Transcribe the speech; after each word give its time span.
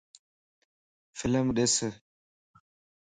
فلم 1.17 1.47
ڏس 1.59 1.75